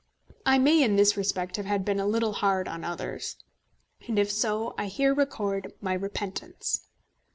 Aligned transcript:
I 0.47 0.57
may 0.57 0.81
in 0.81 0.95
this 0.95 1.15
respect 1.15 1.57
have 1.57 1.85
been 1.85 1.99
a 1.99 2.07
little 2.07 2.33
hard 2.33 2.67
on 2.67 2.83
others, 2.83 3.35
and, 4.07 4.17
if 4.17 4.31
so, 4.31 4.73
I 4.75 4.87
here 4.87 5.13
record 5.13 5.73
my 5.79 5.93
repentance. 5.93 6.87